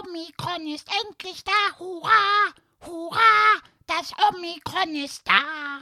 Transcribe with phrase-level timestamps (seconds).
[0.00, 1.78] Omikron ist endlich da.
[1.78, 2.10] Hurra!
[2.84, 3.60] Hurra!
[3.86, 5.80] Das Omikron ist da.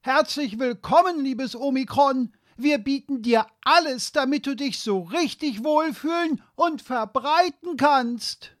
[0.00, 2.32] Herzlich willkommen, liebes Omikron.
[2.56, 8.56] Wir bieten dir alles, damit du dich so richtig wohlfühlen und verbreiten kannst.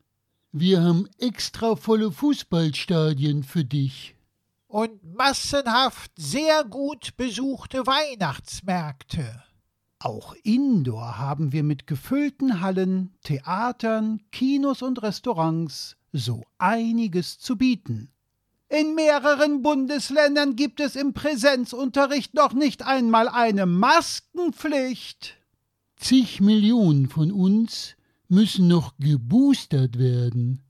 [0.52, 4.14] Wir haben extra volle Fußballstadien für dich.
[4.66, 9.42] Und massenhaft sehr gut besuchte Weihnachtsmärkte.
[10.06, 18.12] Auch indoor haben wir mit gefüllten Hallen, Theatern, Kinos und Restaurants so einiges zu bieten.
[18.68, 25.38] In mehreren Bundesländern gibt es im Präsenzunterricht noch nicht einmal eine Maskenpflicht.
[25.96, 27.96] Zig Millionen von uns
[28.28, 30.62] müssen noch geboostert werden.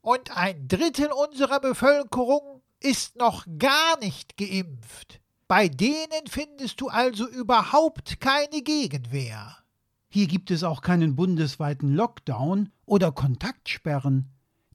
[0.00, 5.20] Und ein Drittel unserer Bevölkerung ist noch gar nicht geimpft.
[5.48, 9.56] Bei denen findest du also überhaupt keine Gegenwehr.
[10.08, 14.30] Hier gibt es auch keinen bundesweiten Lockdown oder Kontaktsperren.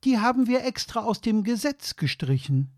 [0.05, 2.69] Die haben wir extra aus dem Gesetz gestrichen.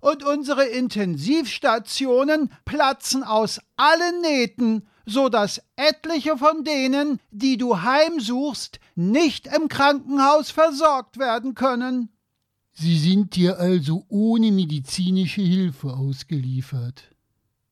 [0.00, 8.80] Und unsere Intensivstationen platzen aus allen Nähten, so dass etliche von denen, die du heimsuchst,
[8.94, 12.08] nicht im Krankenhaus versorgt werden können.
[12.72, 17.13] Sie sind dir also ohne medizinische Hilfe ausgeliefert.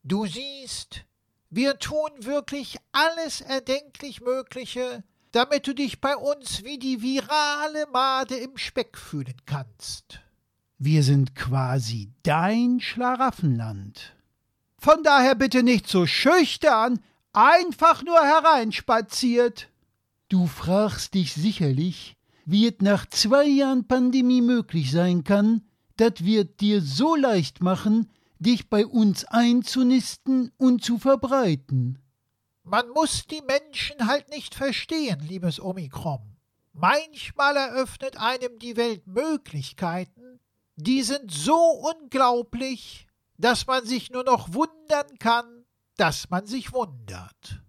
[0.04, 1.04] Du siehst,
[1.48, 8.34] wir tun wirklich alles erdenklich Mögliche, damit du dich bei uns wie die virale Made
[8.34, 10.20] im Speck fühlen kannst.
[10.78, 14.16] Wir sind quasi dein Schlaraffenland.
[14.76, 16.98] Von daher bitte nicht so schüchtern,
[17.32, 19.68] einfach nur hereinspaziert.
[20.28, 25.62] Du fragst dich sicherlich, wie es nach zwei Jahren Pandemie möglich sein kann,
[25.96, 28.10] das wird dir so leicht machen,
[28.42, 31.98] dich bei uns einzunisten und zu verbreiten.
[32.64, 36.36] Man muss die Menschen halt nicht verstehen, liebes Omikron.
[36.72, 40.40] Manchmal eröffnet einem die Welt Möglichkeiten,
[40.76, 45.64] die sind so unglaublich, dass man sich nur noch wundern kann,
[45.96, 47.62] dass man sich wundert.